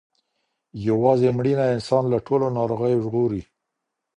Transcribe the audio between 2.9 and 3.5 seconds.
ژغوري.